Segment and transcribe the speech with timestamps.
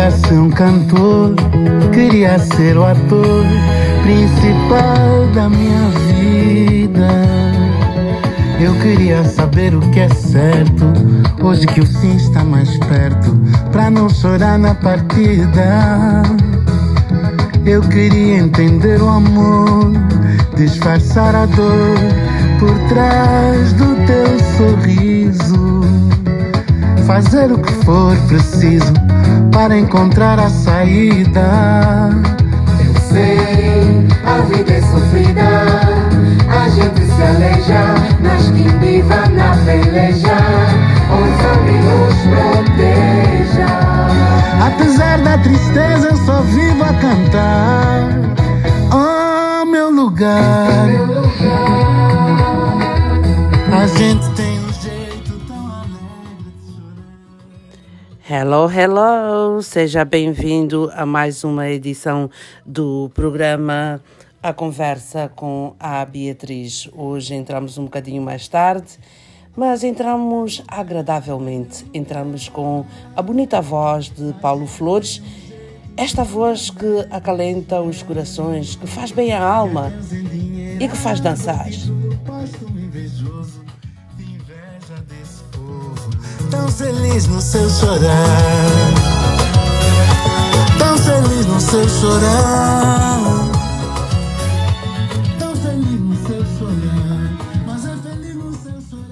[0.00, 1.34] queria ser um cantor,
[1.92, 3.44] queria ser o ator
[4.02, 7.08] principal da minha vida.
[8.58, 10.86] Eu queria saber o que é certo,
[11.42, 13.38] hoje que o fim está mais perto,
[13.72, 16.22] pra não chorar na partida.
[17.66, 19.92] Eu queria entender o amor,
[20.56, 21.98] disfarçar a dor
[22.58, 25.80] por trás do teu sorriso.
[27.10, 28.92] Fazer o que for preciso
[29.50, 31.40] para encontrar a saída.
[32.78, 35.42] Eu sei, a vida é sofrida,
[36.48, 40.36] a gente se aleja, nas quindiva na peleja,
[41.42, 43.66] sabe nos proteja.
[44.64, 48.08] Apesar da tristeza, eu só vivo a cantar.
[48.92, 50.86] Oh, meu lugar.
[53.72, 54.49] A gente tem
[58.32, 59.60] Hello, hello!
[59.60, 62.30] Seja bem-vindo a mais uma edição
[62.64, 64.00] do programa
[64.40, 66.88] A Conversa com a Beatriz.
[66.94, 69.00] Hoje entramos um bocadinho mais tarde,
[69.56, 71.84] mas entramos agradavelmente.
[71.92, 75.20] Entramos com a bonita voz de Paulo Flores,
[75.96, 79.92] esta voz que acalenta os corações, que faz bem à alma
[80.78, 81.66] e que faz dançar.
[86.50, 88.20] Tão feliz no seu chorar.
[90.78, 93.20] Tão feliz no seu chorar.
[95.38, 97.38] Tão feliz no seu chorar.
[97.66, 99.10] Mas é feliz no seu chorar.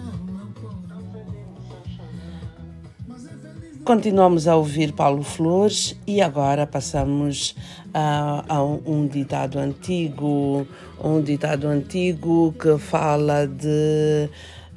[3.84, 7.54] Continuamos a ouvir Paulo Flores e agora passamos
[7.94, 10.66] a, a um, um ditado antigo,
[11.02, 14.28] um ditado antigo que fala de,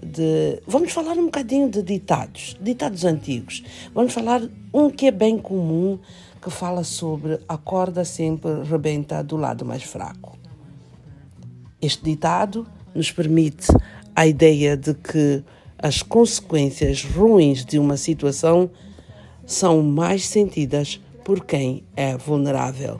[0.04, 0.62] de.
[0.68, 3.64] Vamos falar um bocadinho de ditados, ditados antigos.
[3.94, 4.42] Vamos falar
[4.74, 6.00] um que é bem comum,
[6.42, 10.38] que fala sobre a corda sempre rebenta do lado mais fraco.
[11.82, 13.68] Este ditado nos permite
[14.16, 15.44] a ideia de que
[15.78, 18.70] as consequências ruins de uma situação
[19.46, 23.00] são mais sentidas por quem é vulnerável.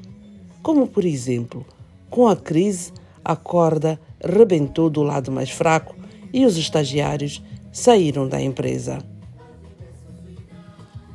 [0.64, 1.66] Como, por exemplo,
[2.10, 2.92] com a crise,
[3.24, 5.96] a corda rebentou do lado mais fraco
[6.34, 9.00] e os estagiários saíram da empresa.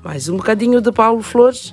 [0.03, 1.73] Mais um bocadinho de Paulo Flores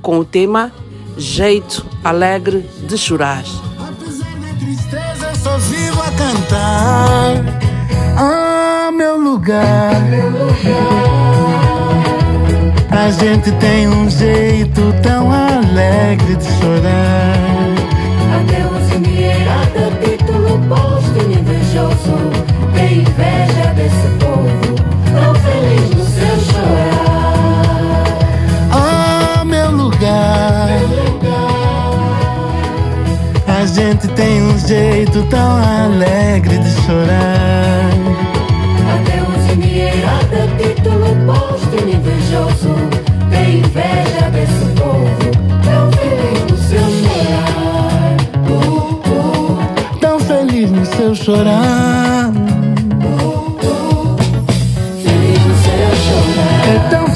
[0.00, 0.70] com o tema
[1.16, 3.42] Jeito Alegre de Chorar.
[3.78, 7.64] Apesar da tristeza, só vivo a cantar.
[8.16, 9.94] Ah, meu lugar.
[12.90, 17.53] A gente tem um jeito tão alegre de chorar.
[20.68, 22.16] Posto invejoso,
[22.74, 24.74] tem inveja desse povo,
[25.12, 28.04] tão feliz no seu chorar.
[28.72, 30.68] Ah, meu lugar.
[33.46, 37.90] A gente tem um jeito tão alegre de chorar.
[38.94, 42.74] Adeus endinheirada, título posto invejoso,
[43.30, 45.23] tem inveja desse povo,
[50.74, 52.32] no seu chorar.
[55.02, 56.68] feliz seu chorar.
[56.68, 57.06] É tão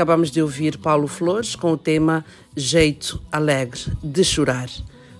[0.00, 2.24] Acabamos de ouvir Paulo Flores com o tema
[2.56, 4.70] Jeito Alegre de Chorar.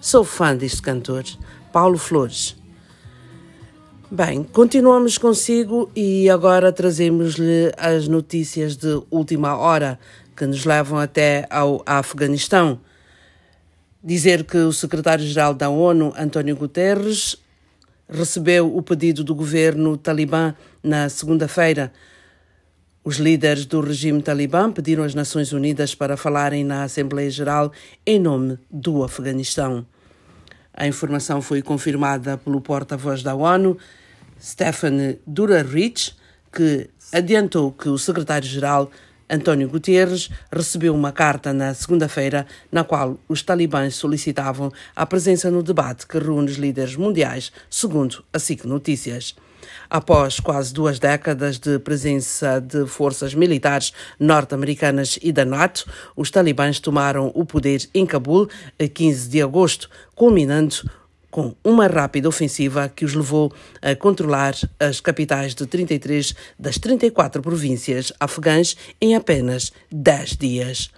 [0.00, 1.22] Sou fã deste cantor,
[1.70, 2.56] Paulo Flores.
[4.10, 10.00] Bem, continuamos consigo e agora trazemos-lhe as notícias de última hora
[10.34, 12.80] que nos levam até ao Afeganistão.
[14.02, 17.36] Dizer que o secretário-geral da ONU, António Guterres,
[18.08, 21.92] recebeu o pedido do governo talibã na segunda-feira.
[23.02, 27.72] Os líderes do regime talibã pediram às Nações Unidas para falarem na Assembleia Geral
[28.06, 29.86] em nome do Afeganistão.
[30.74, 33.78] A informação foi confirmada pelo porta-voz da ONU,
[34.38, 36.14] Stefan Durarich,
[36.52, 38.90] que adiantou que o secretário-geral
[39.30, 45.62] António Guterres recebeu uma carta na segunda-feira na qual os talibãs solicitavam a presença no
[45.62, 49.34] debate que reúne os líderes mundiais, segundo a SIC Notícias.
[49.88, 56.78] Após quase duas décadas de presença de forças militares norte-americanas e da NATO, os talibãs
[56.78, 58.48] tomaram o poder em Cabul
[58.78, 60.76] a 15 de agosto, culminando
[61.30, 67.40] com uma rápida ofensiva que os levou a controlar as capitais de 33 das 34
[67.40, 70.90] províncias afegãs em apenas 10 dias.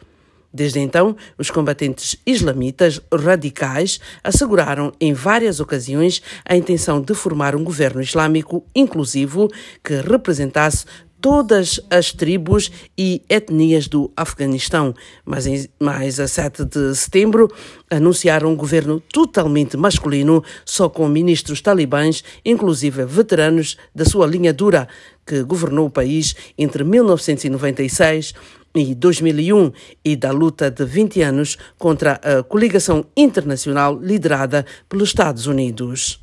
[0.52, 7.64] Desde então, os combatentes islamitas radicais asseguraram em várias ocasiões a intenção de formar um
[7.64, 9.48] governo islâmico inclusivo
[9.82, 10.84] que representasse
[11.22, 14.92] todas as tribos e etnias do Afeganistão,
[15.24, 17.48] mas, em, mais a 7 de setembro
[17.88, 24.88] anunciaram um governo totalmente masculino, só com ministros talibãs, inclusive veteranos da sua linha dura,
[25.24, 28.34] que governou o país entre 1996
[28.74, 29.72] e 2001
[30.04, 36.20] e da luta de 20 anos contra a coligação internacional liderada pelos Estados Unidos.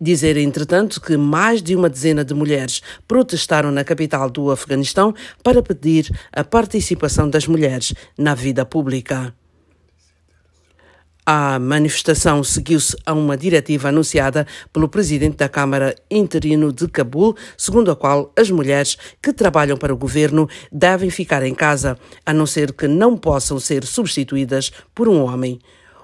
[0.00, 5.62] Dizer, entretanto, que mais de uma dezena de mulheres protestaram na capital do Afeganistão para
[5.62, 9.34] pedir a participação das mulheres na vida pública.
[11.24, 17.90] A manifestação seguiu-se a uma diretiva anunciada pelo presidente da Câmara interino de Cabul, segundo
[17.90, 22.46] a qual as mulheres que trabalham para o governo devem ficar em casa, a não
[22.46, 25.60] ser que não possam ser substituídas por um homem.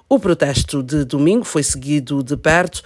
[0.09, 2.81] O protesto de domingo foi seguido de perto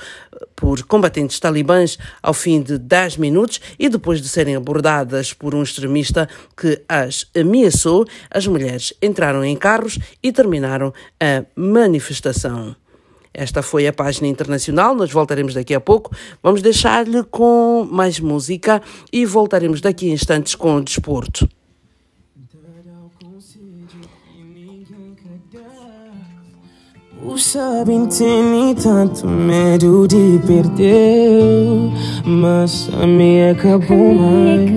[0.57, 5.63] por combatentes talibãs ao fim de 10 minutos e depois de serem abordadas por um
[5.63, 6.27] extremista
[6.57, 12.75] que as ameaçou, as mulheres entraram em carros e terminaram a manifestação.
[13.35, 16.17] Esta foi a página internacional, nós voltaremos daqui a pouco.
[16.43, 18.81] Vamos deixar-lhe com mais música
[19.13, 21.47] e voltaremos daqui a instantes com o desporto.
[27.41, 31.91] Sabem tem tanto medo de perder,
[32.25, 34.71] mas a minha acabou mais.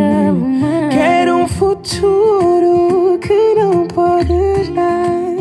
[0.91, 5.35] Quero um futuro que não pode dar,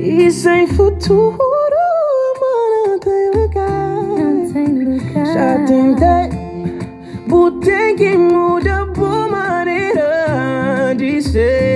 [0.00, 1.36] e sem futuro,
[2.34, 4.04] amor, não tem lugar.
[5.32, 6.30] Já tentei,
[7.28, 11.67] botei que muda boa maneira de ser,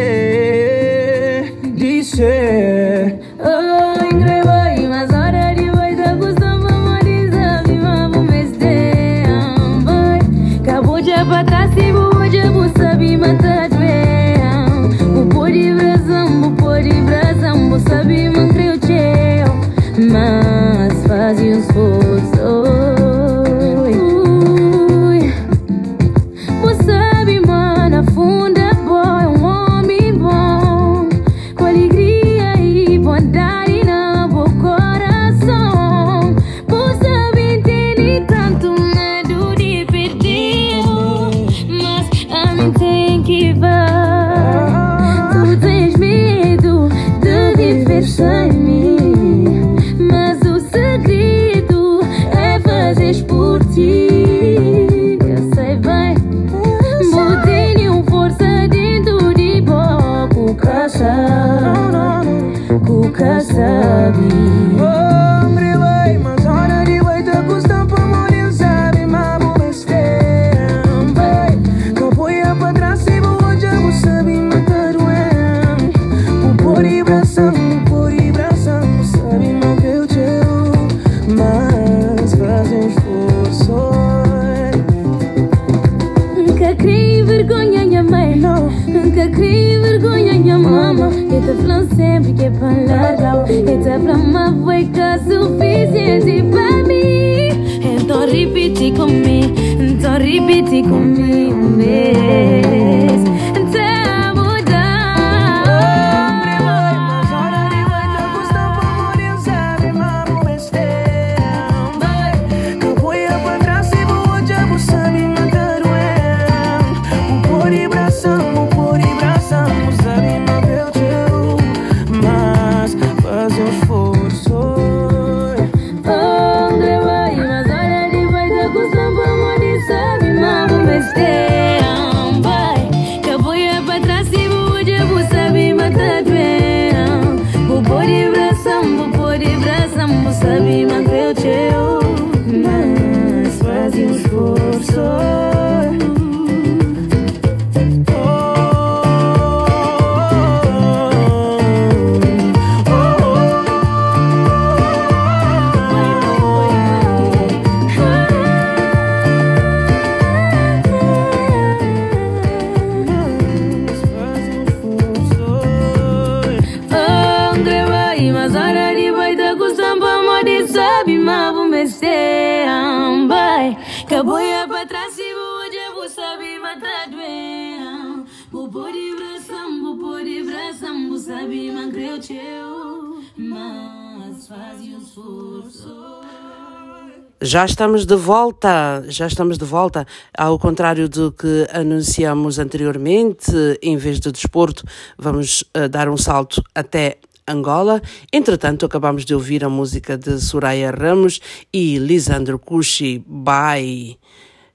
[187.53, 190.07] Já estamos de volta, já estamos de volta.
[190.35, 194.83] Ao contrário do que anunciamos anteriormente, em vez de desporto,
[195.19, 198.01] vamos uh, dar um salto até Angola.
[198.33, 204.17] Entretanto, acabamos de ouvir a música de Soraya Ramos e Lisandro Cucci, Bye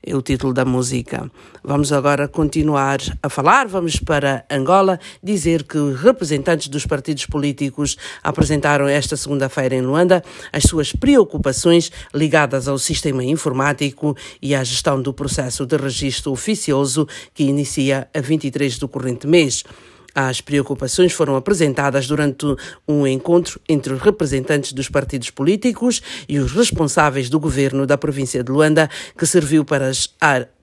[0.04, 1.30] é o título da música.
[1.64, 8.88] Vamos agora continuar a falar, vamos para Angola, dizer que representantes dos partidos políticos apresentaram
[8.88, 10.24] esta segunda-feira em Luanda
[10.54, 17.08] as suas preocupações ligadas ao sistema informático e à gestão do processo de registro oficioso
[17.34, 19.64] que inicia a 23 do corrente mês.
[20.20, 22.44] As preocupações foram apresentadas durante
[22.88, 28.44] um encontro entre os representantes dos partidos políticos e os responsáveis do governo da província
[28.44, 30.10] de Luanda, que serviu para as,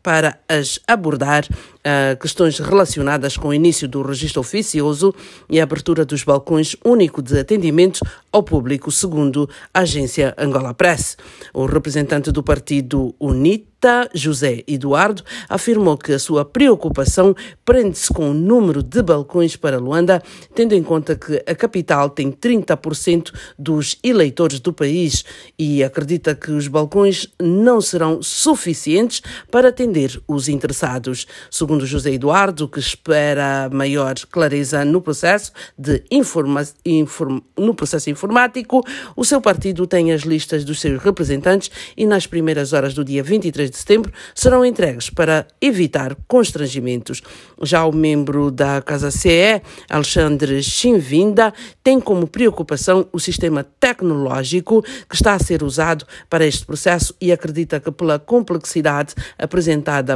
[0.04, 5.14] para as abordar uh, questões relacionadas com o início do registro oficioso
[5.48, 11.16] e a abertura dos balcões único de atendimento ao público, segundo a agência Angola Press.
[11.54, 13.74] O representante do partido UNIT
[14.14, 17.34] José Eduardo afirmou que a sua preocupação
[17.64, 20.22] prende-se com o número de balcões para Luanda,
[20.54, 25.24] tendo em conta que a capital tem 30% dos eleitores do país
[25.58, 29.93] e acredita que os balcões não serão suficientes para atender
[30.26, 31.26] os interessados.
[31.50, 38.84] Segundo José Eduardo, que espera maior clareza no processo de informa inform no processo informático,
[39.16, 43.22] o seu partido tem as listas dos seus representantes e nas primeiras horas do dia
[43.22, 47.22] 23 de setembro serão entregues para evitar constrangimentos.
[47.62, 55.14] Já o membro da Casa CE, Alexandre Chinvinda, tem como preocupação o sistema tecnológico que
[55.14, 59.14] está a ser usado para este processo e acredita que pela complexidade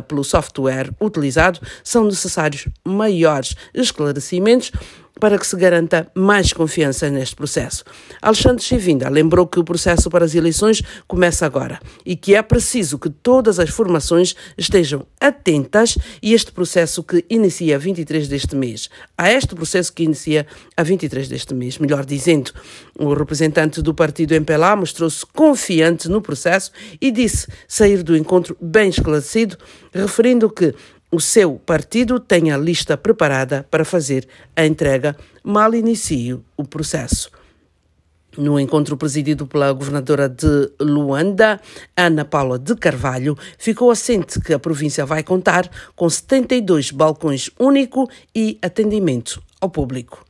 [0.06, 4.72] pelo software utilizado são necessários maiores esclarecimentos
[5.18, 7.84] para que se garanta mais confiança neste processo.
[8.20, 12.98] Alexandre Chivinda lembrou que o processo para as eleições começa agora e que é preciso
[12.98, 18.88] que todas as formações estejam atentas e este processo que inicia a 23 deste mês,
[19.16, 20.46] a este processo que inicia
[20.76, 22.52] a 23 deste mês, melhor dizendo,
[22.98, 26.70] o representante do partido MPLA mostrou-se confiante no processo
[27.00, 29.56] e disse sair do encontro bem esclarecido,
[29.92, 30.75] referindo que
[31.10, 37.30] o seu partido tem a lista preparada para fazer a entrega mal inicie o processo.
[38.36, 41.60] No encontro presidido pela governadora de Luanda,
[41.96, 48.08] Ana Paula de Carvalho, ficou assente que a província vai contar com 72 balcões único
[48.32, 50.27] e atendimento ao público.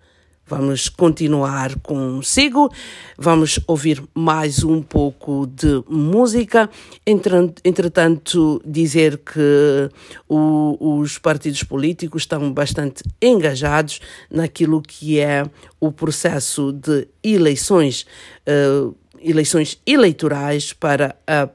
[0.48, 2.72] Vamos continuar consigo,
[3.18, 6.70] vamos ouvir mais um pouco de música.
[7.06, 9.90] Entretanto, dizer que
[10.26, 14.00] o, os partidos políticos estão bastante engajados
[14.30, 15.44] naquilo que é
[15.78, 18.06] o processo de eleições,
[18.48, 21.50] uh, eleições eleitorais para a,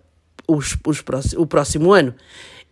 [0.48, 1.04] os, os,
[1.36, 2.14] o próximo ano.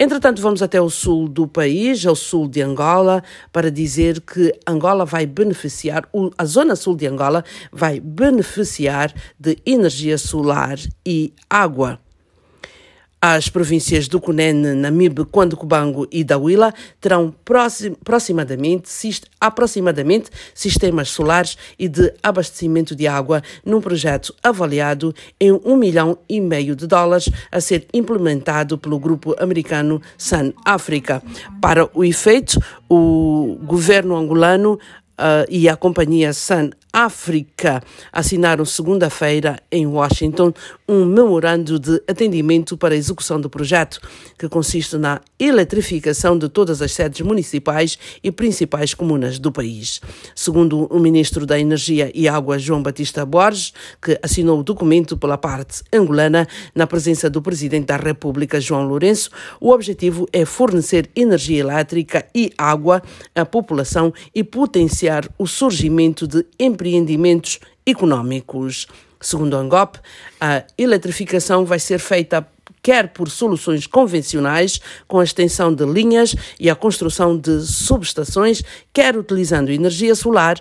[0.04, 5.06] Entretanto, vamos até o sul do país, ao sul de Angola, para dizer que Angola
[5.06, 12.00] vai beneficiar, a zona sul de Angola vai beneficiar de energia solar e água.
[13.24, 15.24] As províncias do Cunene, Namibe,
[15.56, 17.32] Cubango e Dawila terão
[18.02, 18.90] aproximadamente,
[19.40, 26.42] aproximadamente sistemas solares e de abastecimento de água num projeto avaliado em um milhão e
[26.42, 31.22] meio de dólares a ser implementado pelo grupo americano Sun Africa.
[31.62, 32.60] Para o efeito,
[32.90, 34.80] o governo angolano
[35.22, 37.82] uh, e a companhia Sun África
[38.12, 40.54] assinaram segunda-feira em Washington
[40.90, 44.02] um memorando de atendimento para a execução do projeto,
[44.38, 50.02] que consiste na eletrificação de todas as sedes municipais e principais comunas do país.
[50.36, 53.72] Segundo o ministro da Energia e Água, João Batista Borges,
[54.02, 56.46] que assinou o documento pela parte angolana,
[56.76, 59.30] na presença do presidente da República, João Lourenço,
[59.62, 63.02] o objetivo é fornecer energia elétrica e água
[63.34, 68.88] à população e potenciar o surgimento de empresas empreendimentos econômicos.
[69.20, 70.00] Segundo a ANGOP,
[70.40, 72.48] a eletrificação vai ser feita
[72.82, 79.16] quer por soluções convencionais, com a extensão de linhas e a construção de subestações, quer
[79.16, 80.60] utilizando energia solar,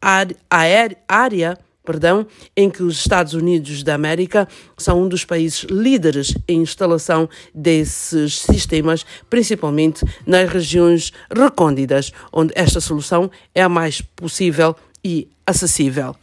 [0.00, 2.26] área perdão,
[2.56, 4.46] em que os Estados Unidos da América
[4.78, 12.80] são um dos países líderes em instalação desses sistemas, principalmente nas regiões recônditas, onde esta
[12.80, 16.16] solução é a mais possível e acessível.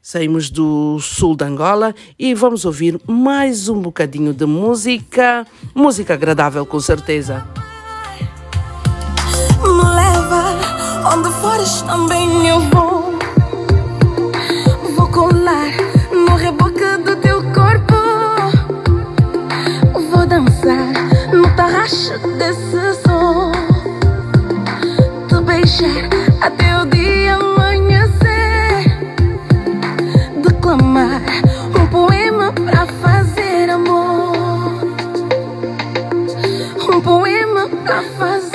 [0.00, 5.46] Saímos do sul de Angola e vamos ouvir mais um bocadinho de música.
[5.74, 7.46] Música agradável, com certeza.
[9.60, 10.56] Me leva
[11.14, 13.18] onde fores também eu vou.
[14.96, 15.72] Vou colar
[16.10, 17.98] no reboque do teu corpo.
[20.10, 20.92] Vou dançar
[21.34, 23.52] no tarraxo desse som.
[25.28, 26.08] Te beijar
[26.40, 27.57] até o dia
[37.90, 38.47] I'm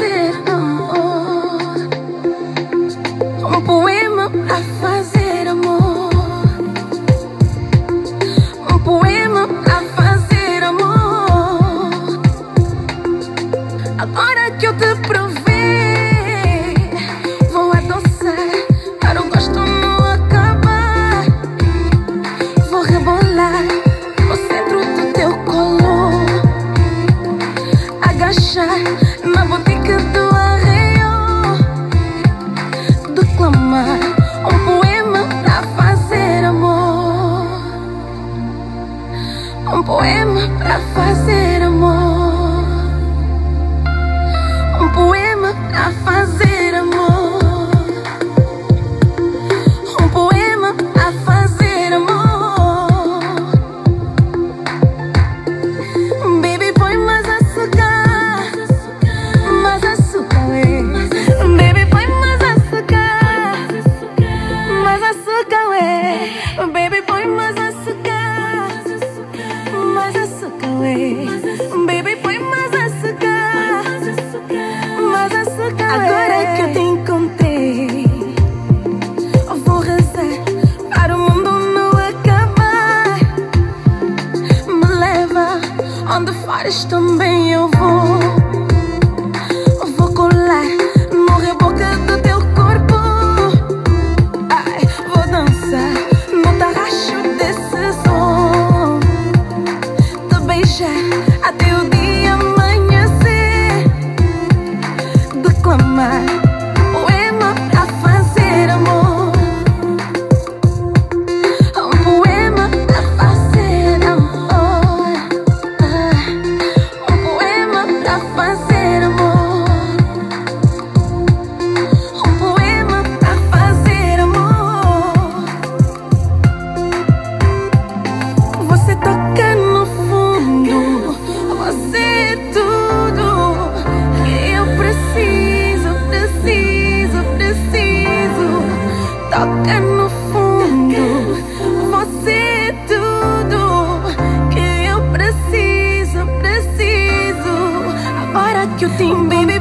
[86.74, 87.23] onde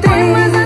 [0.03, 0.62] tenho baby,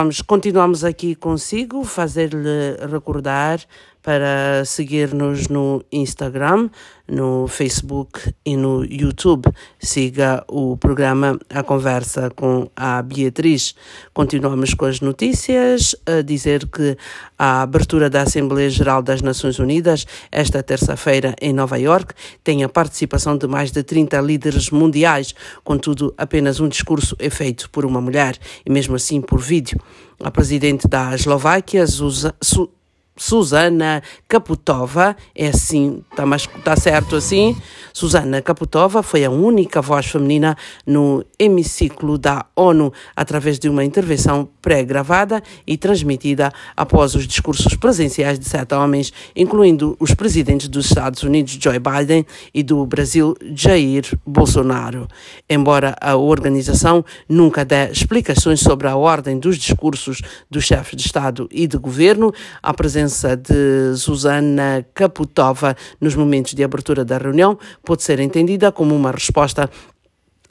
[0.00, 3.58] Vamos, continuamos aqui consigo, fazer-lhe recordar
[4.02, 6.70] para seguir-nos no Instagram,
[7.06, 9.50] no Facebook e no YouTube.
[9.78, 13.74] Siga o programa A Conversa com a Beatriz.
[14.12, 16.96] Continuamos com as notícias, a dizer que
[17.38, 22.68] a abertura da Assembleia Geral das Nações Unidas, esta terça-feira em Nova York, tem a
[22.68, 25.34] participação de mais de 30 líderes mundiais,
[25.64, 29.80] contudo, apenas um discurso é feito por uma mulher, e mesmo assim por vídeo.
[30.20, 32.68] A presidente da Eslováquia, Zuza, Su,
[33.18, 36.24] Susana Kaputova, é assim, está
[36.62, 37.56] tá certo assim?
[37.92, 44.48] Susana Kaputova foi a única voz feminina no hemiciclo da ONU, através de uma intervenção
[44.62, 51.24] pré-gravada e transmitida após os discursos presenciais de sete homens, incluindo os presidentes dos Estados
[51.24, 55.08] Unidos, Joe Biden, e do Brasil, Jair Bolsonaro.
[55.50, 61.48] Embora a organização nunca dê explicações sobre a ordem dos discursos dos chefes de Estado
[61.50, 68.02] e de governo, a presença de Susana Kaputova nos momentos de abertura da reunião pode
[68.02, 69.68] ser entendida como uma resposta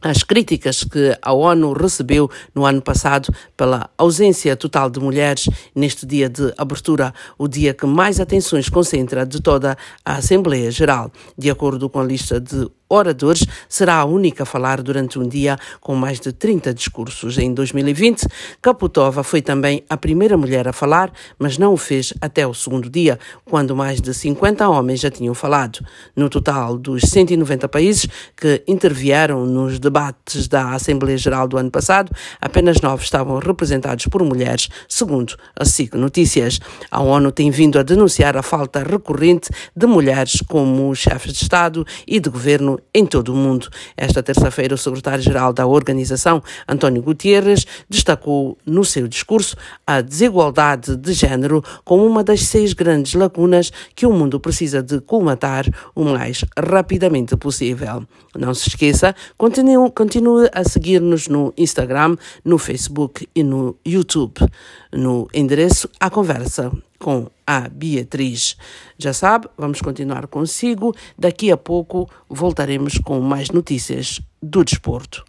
[0.02, 6.06] às críticas que a ONU recebeu no ano passado pela ausência total de mulheres neste
[6.06, 11.12] dia de abertura, o dia que mais atenções concentra de toda a Assembleia Geral.
[11.38, 15.58] De acordo com a lista de oradores, será a única a falar durante um dia
[15.82, 17.38] com mais de 30 discursos.
[17.38, 18.28] Em 2020,
[18.62, 22.90] Kaputova foi também a primeira mulher a falar, mas não o fez até o segundo
[22.90, 25.80] dia, quando mais de 50 homens já tinham falado.
[26.16, 32.12] No total dos 190 países que intervieram nos debates da Assembleia Geral do ano passado,
[32.40, 36.60] apenas nove estavam representados por mulheres, segundo a SIC Notícias.
[36.90, 41.86] A ONU tem vindo a denunciar a falta recorrente de mulheres como chefes de Estado
[42.06, 43.70] e de governo em todo o mundo.
[43.96, 51.14] Esta terça-feira, o secretário-geral da organização, António Gutierrez, destacou no seu discurso a desigualdade de
[51.14, 56.44] género como uma das seis grandes lacunas que o mundo precisa de colmatar o mais
[56.58, 58.04] rapidamente possível.
[58.38, 64.36] Não se esqueça, continue, continue a seguir-nos no Instagram, no Facebook e no YouTube.
[64.94, 68.58] No endereço A Conversa com a Beatriz.
[68.98, 70.96] Já sabe, vamos continuar consigo.
[71.18, 75.24] Daqui a pouco voltaremos com mais notícias do desporto.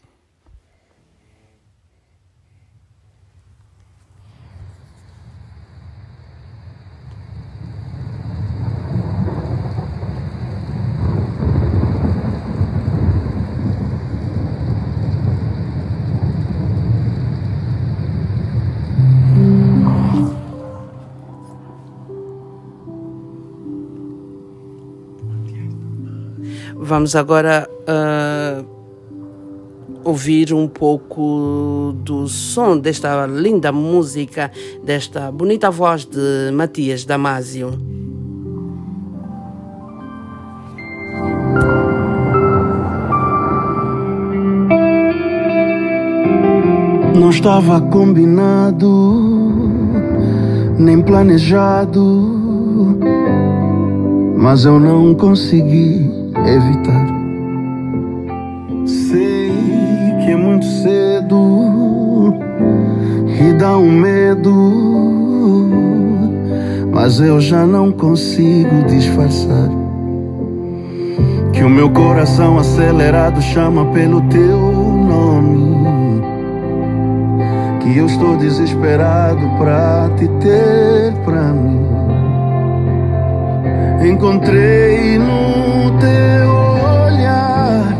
[26.88, 28.64] Vamos agora uh,
[30.03, 34.51] ouvir um pouco do som desta linda música,
[34.83, 37.79] desta bonita voz de Matias Damasio.
[47.14, 49.61] Não estava combinado,
[50.79, 52.98] nem planejado,
[54.38, 56.18] mas eu não consegui
[56.55, 57.07] evitar.
[58.87, 59.53] Sei
[60.25, 62.35] que é muito cedo
[63.41, 64.53] e dá um medo,
[66.93, 69.69] mas eu já não consigo disfarçar.
[71.53, 76.23] Que o meu coração acelerado chama pelo teu nome.
[77.81, 81.98] Que eu estou desesperado pra te ter pra mim.
[84.01, 86.51] Encontrei no teu
[87.05, 87.97] olhar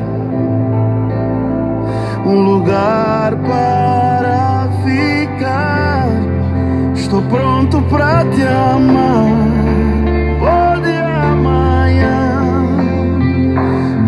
[2.25, 6.07] um lugar para ficar.
[6.95, 9.27] Estou pronto pra te amar.
[10.39, 12.43] Pode amanhã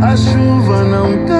[0.01, 1.40] a chuva não cair.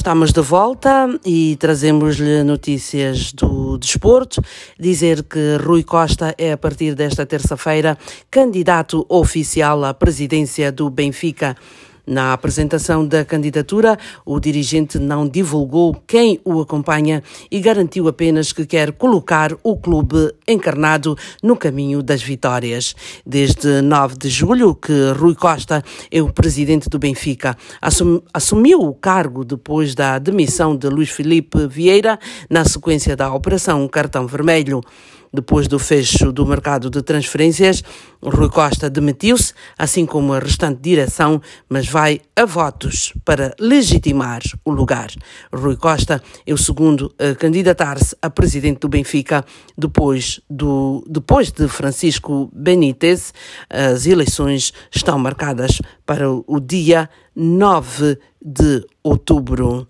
[0.00, 4.42] Estamos de volta e trazemos-lhe notícias do desporto.
[4.78, 7.98] Dizer que Rui Costa é, a partir desta terça-feira,
[8.30, 11.54] candidato oficial à presidência do Benfica.
[12.06, 18.66] Na apresentação da candidatura, o dirigente não divulgou quem o acompanha e garantiu apenas que
[18.66, 22.94] quer colocar o clube encarnado no caminho das vitórias.
[23.24, 27.56] Desde 9 de julho, que Rui Costa é o presidente do Benfica.
[27.80, 33.86] Assum- Assumiu o cargo depois da demissão de Luís Felipe Vieira na sequência da Operação
[33.88, 34.80] Cartão Vermelho.
[35.32, 37.82] Depois do fecho do mercado de transferências,
[38.22, 44.72] Rui Costa demitiu-se, assim como a restante direção, mas vai a votos para legitimar o
[44.72, 45.10] lugar.
[45.52, 49.44] Rui Costa é o segundo a candidatar-se a presidente do Benfica
[49.78, 53.32] depois, do, depois de Francisco Benítez.
[53.68, 59.86] As eleições estão marcadas para o dia 9 de outubro.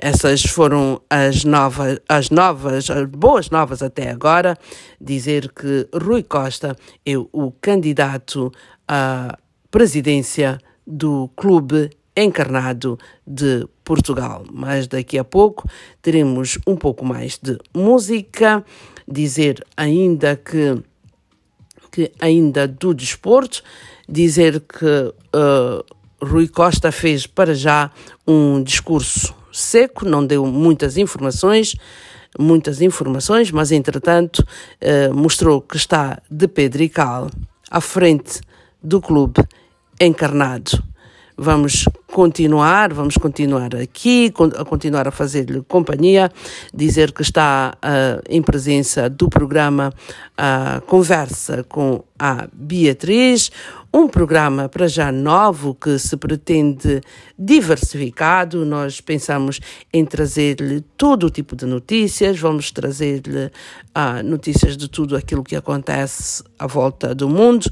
[0.00, 4.56] Essas foram as novas, as novas, as boas novas até agora.
[5.00, 8.52] Dizer que Rui Costa é o candidato
[8.86, 9.36] à
[9.72, 14.44] presidência do Clube Encarnado de Portugal.
[14.52, 15.68] Mas daqui a pouco
[16.00, 18.64] teremos um pouco mais de música.
[19.06, 20.80] Dizer ainda que,
[21.90, 23.64] que ainda do desporto,
[24.08, 25.84] dizer que uh,
[26.22, 27.90] Rui Costa fez para já
[28.26, 31.76] um discurso seco, não deu muitas informações,
[32.38, 34.44] muitas informações, mas entretanto
[34.80, 37.30] eh, mostrou que está de pedra e cal
[37.70, 38.40] à frente
[38.82, 39.42] do clube
[40.00, 40.82] encarnado.
[41.40, 46.32] Vamos continuar, vamos continuar aqui, a continuar a fazer-lhe companhia,
[46.74, 49.94] dizer que está uh, em presença do programa
[50.32, 53.52] uh, Conversa com a Beatriz,
[53.92, 57.00] um programa para já novo que se pretende
[57.38, 58.64] diversificado.
[58.64, 59.60] Nós pensamos
[59.92, 65.56] em trazer-lhe todo o tipo de notícias, vamos trazer-lhe uh, notícias de tudo aquilo que
[65.56, 67.70] acontece à volta do mundo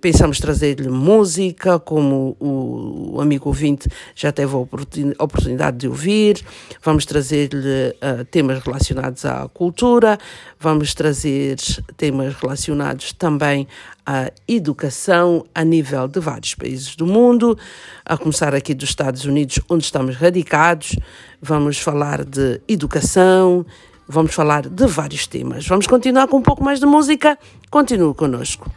[0.00, 6.42] pensamos trazer-lhe música, como o, amigo ouvinte já teve a oportunidade de ouvir,
[6.82, 10.18] vamos trazer-lhe uh, temas relacionados à cultura,
[10.58, 11.56] vamos trazer
[11.96, 13.66] temas relacionados também
[14.04, 17.58] à educação a nível de vários países do mundo,
[18.04, 20.96] a começar aqui dos Estados Unidos, onde estamos radicados,
[21.40, 23.64] vamos falar de educação,
[24.08, 25.66] vamos falar de vários temas.
[25.66, 27.38] Vamos continuar com um pouco mais de música?
[27.70, 28.70] Continue conosco.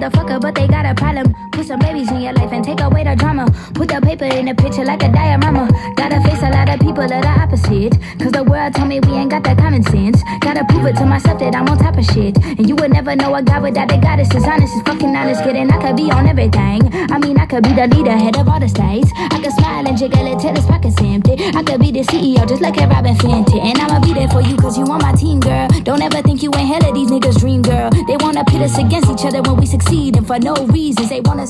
[0.00, 1.29] Motherfucker, but they got a problem.
[1.60, 3.44] Put some babies in your life and take away the drama.
[3.74, 5.68] Put the paper in the picture like a diorama.
[5.94, 8.00] Gotta face a lot of people that are opposite.
[8.18, 10.22] Cause the world told me we ain't got that common sense.
[10.40, 12.38] Gotta prove it to myself that I'm on top of shit.
[12.42, 15.44] And you would never know a guy without a goddess is honest, is fucking honest.
[15.44, 16.80] Kidding, I could be on everything.
[17.12, 19.12] I mean, I could be the leader, head of all the states.
[19.14, 21.36] I could smile and jiggle it till his pockets empty.
[21.52, 23.60] I could be the CEO just like a Robin Fenty.
[23.60, 25.68] And I'ma be there for you cause you on my team, girl.
[25.84, 27.90] Don't ever think you ain't hell of these niggas' dream, girl.
[28.08, 30.16] They wanna pit us against each other when we succeed.
[30.16, 31.49] And for no reasons, they wanna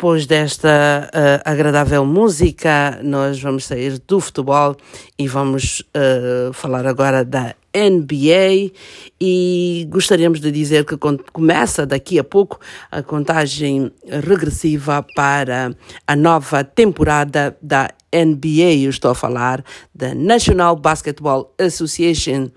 [0.00, 4.74] Depois desta uh, agradável música, nós vamos sair do futebol
[5.18, 8.72] e vamos uh, falar agora da NBA
[9.20, 12.58] e gostaríamos de dizer que começa daqui a pouco
[12.90, 18.84] a contagem regressiva para a nova temporada da NBA.
[18.84, 19.62] Eu estou a falar
[19.94, 22.48] da National Basketball Association.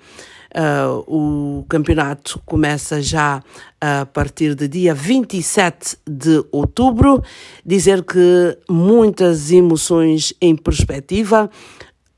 [0.55, 3.41] Uh, o campeonato começa já
[3.81, 7.23] a partir do dia 27 de outubro.
[7.65, 11.49] Dizer que muitas emoções em perspectiva.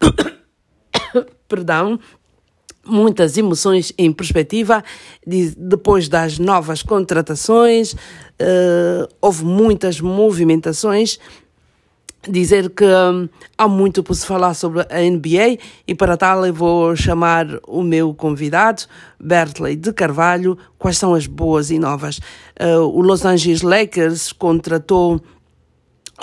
[1.47, 1.97] Perdão,
[2.85, 4.83] muitas emoções em perspectiva
[5.57, 11.19] depois das novas contratações, uh, houve muitas movimentações
[12.29, 15.57] dizer que hum, há muito por se falar sobre a NBA
[15.87, 18.83] e para tal eu vou chamar o meu convidado,
[19.19, 22.19] Bertley de Carvalho, quais são as boas e novas.
[22.59, 25.21] Uh, o Los Angeles Lakers contratou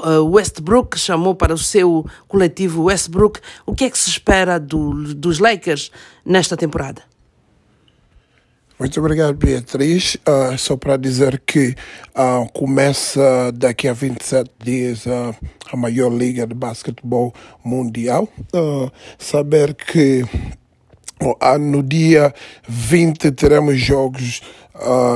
[0.05, 3.41] uh, Westbrook, chamou para o seu coletivo Westbrook.
[3.67, 5.91] O que é que se espera do, dos Lakers
[6.25, 7.12] nesta temporada?
[8.83, 10.16] Muito obrigado, Beatriz.
[10.27, 11.68] Uh, só para dizer que
[12.16, 15.33] uh, começa daqui a 27 dias uh,
[15.73, 17.33] a maior liga de basquetebol
[17.64, 18.29] mundial.
[19.16, 20.25] saber que
[21.61, 22.35] no dia
[22.68, 24.42] 20 teremos jogos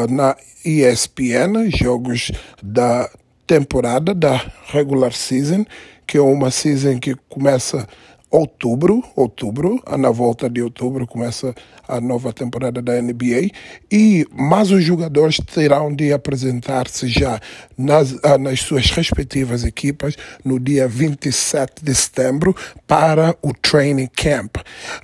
[0.09, 2.31] na ESPN, jogos
[2.63, 3.11] da
[3.49, 5.65] temporada da regular season,
[6.07, 7.89] que é uma season que começa
[8.31, 11.55] outubro, outubro, na volta de outubro começa
[11.89, 13.51] a nova temporada da NBA
[13.91, 17.41] e mas os jogadores terão de apresentar-se já
[17.79, 22.55] nas, ah, nas suas respectivas equipas no dia 27 de setembro
[22.87, 24.57] para o training camp.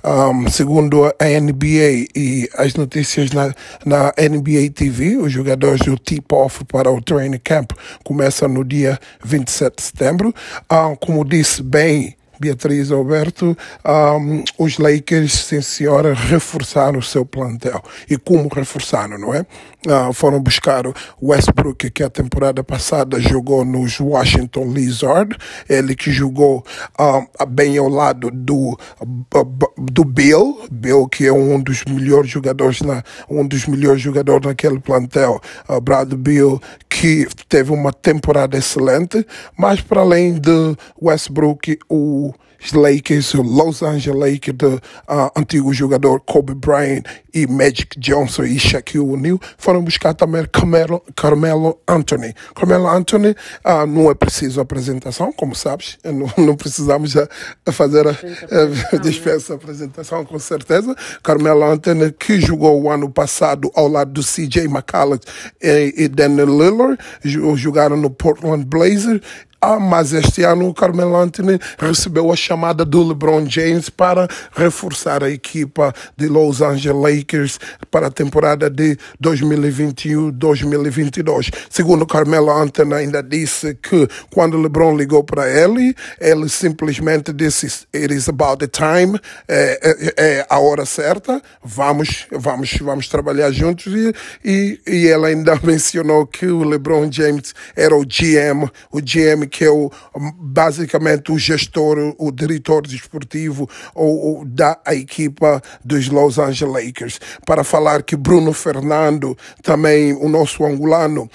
[0.03, 3.53] Um, segundo a NBA e as notícias na,
[3.85, 7.71] na NBA TV, os jogadores do tip-off para o training camp
[8.03, 10.33] começam no dia 27 de setembro.
[10.71, 17.81] Um, como disse bem Beatriz Alberto, um, os Lakers, sim senhora, reforçaram o seu plantel.
[18.09, 19.45] E como reforçaram, não é?
[19.87, 25.37] Uh, foram buscar o Westbrook, que a temporada passada jogou nos Washington Lizard,
[25.69, 26.65] ele que jogou
[26.99, 28.77] uh, bem ao lado do,
[29.77, 34.79] do Bill, Bill que é um dos melhores jogadores, na, um dos melhores jogadores naquele
[34.79, 39.25] plantel, uh, Brad Bill, que teve uma temporada excelente,
[39.57, 42.32] mas para além de Westbrook, o
[42.71, 49.03] Lakers, Los Angeles Lakers, do uh, antigo jogador Kobe Bryant e Magic Johnson e Shaquille
[49.03, 52.33] O'Neal, foram buscar também Carmelo, Carmelo Anthony.
[52.55, 53.29] Carmelo Anthony
[53.65, 57.13] uh, não é preciso apresentação, como sabes, não, não precisamos
[57.71, 60.95] fazer a, a, a dispensa apresentação, com certeza.
[61.21, 65.19] Carmelo Anthony, que jogou o ano passado ao lado do CJ McCallum
[65.61, 66.97] e, e Daniel Lillard,
[67.55, 69.21] jogaram no Portland Blazers
[69.63, 75.23] ah, mas este ano o Carmelo Anthony recebeu a chamada do LeBron James para reforçar
[75.23, 77.57] a equipa de Los Angeles Lakers
[77.89, 81.53] para a temporada de 2021-2022.
[81.69, 88.13] Segundo Carmelo Anthony ainda disse que quando LeBron ligou para ele, ele simplesmente disse it
[88.13, 93.93] is about the time, é, é, é a hora certa, vamos, vamos, vamos trabalhar juntos
[93.93, 99.52] e, e, e ele ainda mencionou que o LeBron James era o GM, o GM
[99.53, 99.91] que é o,
[100.39, 107.19] basicamente o gestor, o diretor desportivo ou, ou da equipa dos Los Angeles Lakers.
[107.45, 111.29] Para falar que Bruno Fernando, também o nosso angolano,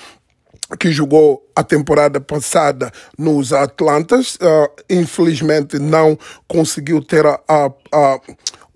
[0.81, 8.21] que jogou a temporada passada nos Atlantas, uh, infelizmente não conseguiu ter a, a, a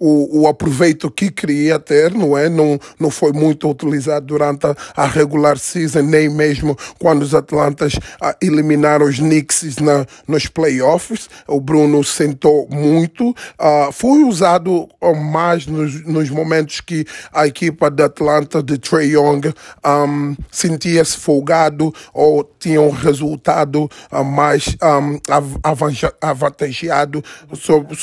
[0.04, 2.48] o, o aproveito que queria ter, não é?
[2.48, 7.92] Não, não foi muito utilizado durante a, a regular season, nem mesmo quando os Atlantas
[8.20, 11.30] ah, eliminaram os Knicks na, nos playoffs.
[11.46, 13.32] O Bruno sentou muito.
[13.56, 19.54] Ah, foi usado mais nos, nos momentos que a equipa de Atlanta, de Trey Young,
[19.86, 25.20] um, sentia-se folgado ou tinha um resultado uh, mais um,
[26.20, 27.22] avantageado
[27.54, 27.96] sobre,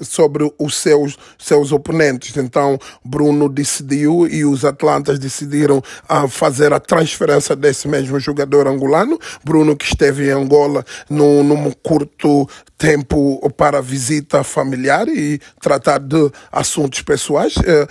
[0.00, 2.36] sobre os seus seus oponentes.
[2.36, 9.18] Então, Bruno decidiu e os Atlantas decidiram uh, fazer a transferência desse mesmo jogador angolano.
[9.44, 12.48] Bruno, que esteve em Angola num, num curto
[12.78, 17.88] tempo para visita familiar e tratar de assuntos pessoais eh,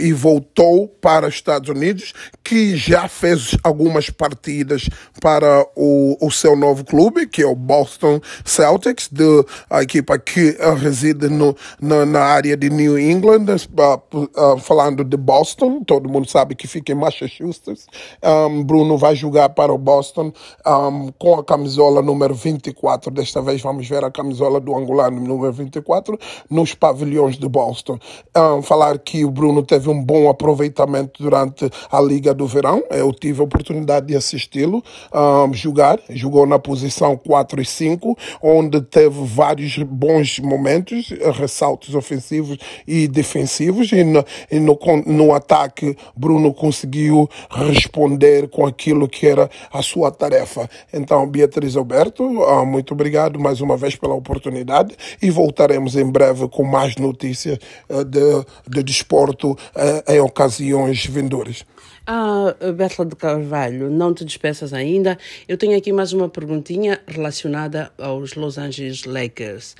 [0.00, 4.88] e voltou para os Estados Unidos, que já fez algumas partidas
[5.20, 10.56] para o, o seu novo clube, que é o Boston Celtics, de, a equipa que
[10.82, 16.28] reside no, na, na área de New England, uh, uh, falando de Boston, todo mundo
[16.28, 17.86] sabe que fica em Massachusetts.
[18.22, 20.32] Um, Bruno vai jogar para o Boston
[20.66, 25.52] um, com a camisola número 24, desta vez vamos ver a camisola do angolano número
[25.52, 26.18] 24
[26.50, 27.98] nos pavilhões de Boston.
[28.36, 32.82] Um, falar que o Bruno teve um bom aproveitamento durante a Liga do Verão.
[32.90, 34.82] Eu tive a oportunidade de assisti-lo
[35.52, 35.98] jogar.
[36.10, 42.25] Jogou na posição 4 e 5, onde teve vários bons momentos, ressaltos ofensivos
[42.86, 43.92] e defensivos.
[43.92, 50.10] E no, e no, no ataque, Bruno conseguiu responder com aquilo que era a sua
[50.10, 50.68] tarefa.
[50.92, 52.24] Então, Beatriz Alberto,
[52.66, 57.58] muito obrigado mais uma vez pela oportunidade e voltaremos em breve com mais notícias
[57.88, 58.20] uh, de,
[58.68, 61.64] de desporto uh, em ocasiões vindouras.
[62.08, 65.18] Ah, Betla de Carvalho, não te despeças ainda.
[65.48, 69.74] Eu tenho aqui mais uma perguntinha relacionada aos Los Angeles Lakers.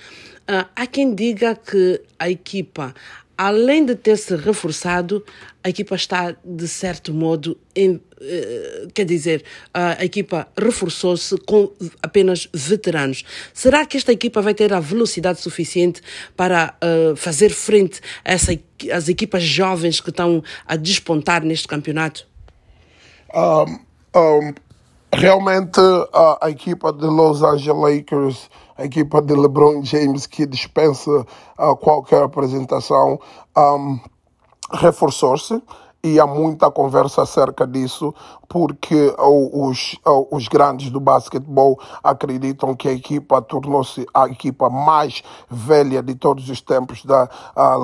[0.49, 2.93] Ah, há quem diga que a equipa
[3.37, 5.25] além de ter se reforçado,
[5.63, 8.03] a equipa está, de certo modo, em, uh,
[8.95, 11.73] quer dizer, a equipa reforçou-se com
[12.03, 13.25] apenas veteranos.
[13.53, 16.01] Será que esta equipa vai ter a velocidade suficiente
[16.37, 18.59] para uh, fazer frente a essa,
[18.93, 22.27] às equipas jovens que estão a despontar neste campeonato?
[23.35, 23.79] Um,
[24.19, 24.55] um,
[25.13, 25.81] realmente,
[26.13, 31.11] a, a equipa de Los Angeles Lakers a equipa de LeBron James que dispensa
[31.59, 33.19] uh, qualquer apresentação
[33.57, 33.99] um,
[34.73, 35.63] reforçou-se
[36.07, 38.15] e há muita conversa acerca disso,
[38.49, 39.99] porque os,
[40.31, 46.49] os grandes do basquetebol acreditam que a equipa tornou-se a equipa mais velha de todos
[46.49, 47.29] os tempos da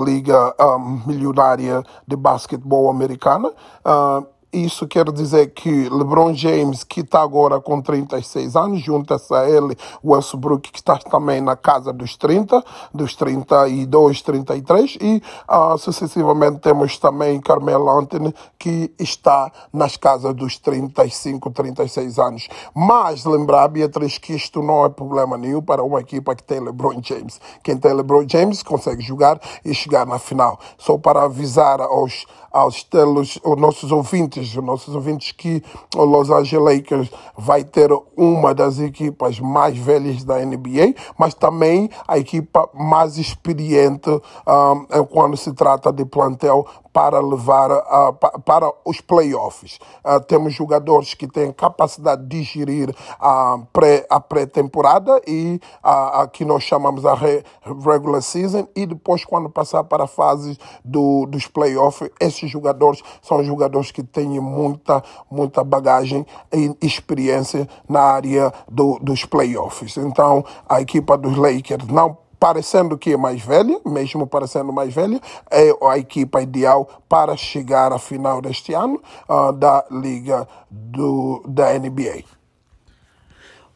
[0.05, 3.49] Liga um, Milionária de Basquetebol Americana.
[3.85, 9.49] Uh, isso quer dizer que LeBron James, que está agora com 36 anos, junta-se a
[9.49, 16.61] ele Westbrook, que está também na casa dos 30, dos 32, 33, e uh, sucessivamente
[16.61, 22.49] temos também Carmelo Anthony, que está nas casas dos 35, 36 anos.
[22.75, 27.01] Mas lembrar, Beatriz, que isto não é problema nenhum para uma equipa que tem LeBron
[27.03, 27.41] James.
[27.63, 30.59] Quem tem LeBron James consegue jogar e chegar na final.
[30.77, 35.63] Só para avisar aos aos telos, os nossos ouvintes, os nossos ouvintes que
[35.97, 41.89] o Los Angeles Lakers vai ter uma das equipas mais velhas da NBA, mas também
[42.07, 49.01] a equipa mais experiente um, quando se trata de plantel para levar uh, para os
[49.01, 49.79] playoffs.
[50.05, 56.29] Uh, temos jogadores que têm capacidade de gerir a pré a pré-temporada e a, a
[56.29, 61.27] que nós chamamos a re, regular season e depois quando passar para a fase do,
[61.27, 68.53] dos playoffs, esses jogadores são jogadores que têm muita muita bagagem e experiência na área
[68.71, 69.97] do, dos playoffs.
[69.97, 75.21] Então a equipa dos Lakers não parecendo que é mais velha, mesmo parecendo mais velha,
[75.49, 81.79] é a equipa ideal para chegar à final deste ano uh, da Liga do, da
[81.79, 82.42] NBA.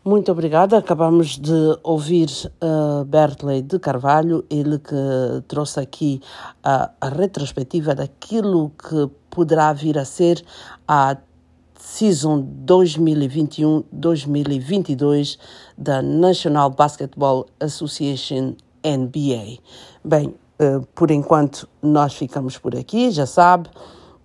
[0.07, 0.79] Muito obrigada.
[0.79, 2.31] Acabamos de ouvir
[2.63, 4.95] uh, Bertley de Carvalho, ele que
[5.49, 6.21] trouxe aqui
[6.59, 10.45] uh, a retrospectiva daquilo que poderá vir a ser
[10.87, 11.17] a
[11.77, 15.39] Season 2021-2022
[15.77, 18.55] da National Basketball Association
[18.85, 19.59] NBA.
[20.05, 23.69] Bem, uh, por enquanto nós ficamos por aqui, já sabe.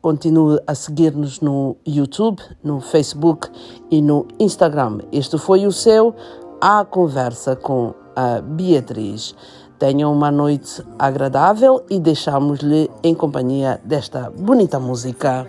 [0.01, 3.49] Continue a seguir-nos no YouTube, no Facebook
[3.89, 4.99] e no Instagram.
[5.11, 6.15] Este foi o seu
[6.59, 9.35] A Conversa com a Beatriz.
[9.77, 15.47] Tenham uma noite agradável e deixamos-lhe em companhia desta bonita música.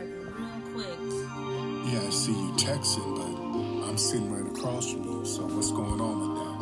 [2.63, 5.25] texting, but I'm sitting right across from you.
[5.25, 6.53] So what's going on with that?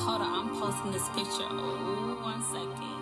[0.00, 1.48] Hold on, I'm posting this picture.
[1.50, 3.00] Oh, one second.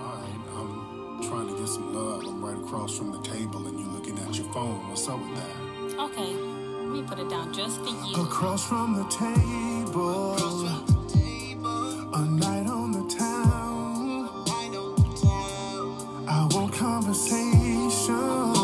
[0.00, 2.24] All right, I'm trying to get some love.
[2.26, 3.20] I'm right across from the
[4.52, 4.88] phone.
[4.88, 6.00] What's up with that?
[6.00, 8.22] Okay, let me put it down just for you.
[8.22, 10.36] Across from the table.
[12.12, 14.28] A night on the town.
[16.28, 18.59] I want conversation.